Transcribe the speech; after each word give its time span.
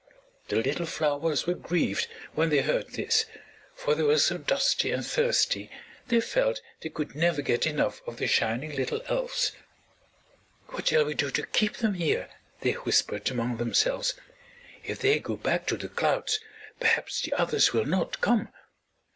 The 0.47 0.55
little 0.55 0.87
flowers 0.87 1.45
were 1.45 1.53
grieved 1.53 2.07
when 2.33 2.49
they 2.49 2.61
heard 2.63 2.93
this, 2.93 3.27
for 3.75 3.93
they 3.93 4.01
were 4.01 4.17
so 4.17 4.39
dusty 4.39 4.89
and 4.89 5.05
thirsty 5.05 5.69
they 6.07 6.19
felt 6.21 6.59
they 6.79 6.89
could 6.89 7.13
never 7.13 7.43
get 7.43 7.67
enough 7.67 8.01
of 8.07 8.17
the 8.17 8.25
shining 8.25 8.75
little 8.75 9.03
Elves. 9.05 9.51
"What 10.69 10.87
shall 10.87 11.05
we 11.05 11.13
do 11.13 11.29
to 11.29 11.45
keep 11.45 11.77
them 11.77 11.93
here?" 11.93 12.29
they 12.61 12.71
whispered 12.71 13.29
among 13.29 13.57
themselves. 13.57 14.15
"If 14.83 14.97
they 14.97 15.19
go 15.19 15.35
back 15.35 15.67
to 15.67 15.77
the 15.77 15.87
clouds, 15.89 16.39
perhaps 16.79 17.21
the 17.21 17.33
others 17.33 17.71
will 17.71 17.85
not 17.85 18.19
come. 18.21 18.49